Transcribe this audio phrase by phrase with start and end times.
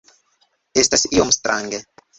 [0.85, 1.85] Estas iom strange